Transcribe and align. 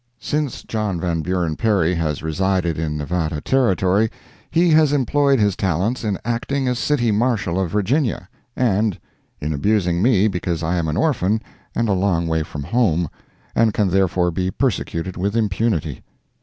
Since 0.17 0.63
John 0.63 0.99
Van 0.99 1.21
Buren 1.21 1.55
Perry 1.55 1.93
has 1.93 2.23
resided 2.23 2.79
in 2.79 2.97
Nevada 2.97 3.39
Territory, 3.39 4.09
he 4.49 4.71
has 4.71 4.93
employed 4.93 5.37
his 5.37 5.55
talents 5.55 6.03
in 6.03 6.17
acting 6.25 6.67
as 6.67 6.79
City 6.79 7.11
Marshal 7.11 7.59
of 7.59 7.69
Virginia, 7.69 8.27
and 8.55 8.99
in 9.39 9.53
abusing 9.53 10.01
me 10.01 10.27
because 10.27 10.63
I 10.63 10.77
am 10.77 10.87
an 10.87 10.97
orphan 10.97 11.39
and 11.75 11.87
a 11.87 11.93
long 11.93 12.25
way 12.27 12.41
from 12.41 12.63
home, 12.63 13.09
and 13.53 13.75
can 13.75 13.91
therefore 13.91 14.31
be 14.31 14.49
persecuted 14.49 15.17
with 15.17 15.35
impunity. 15.37 16.01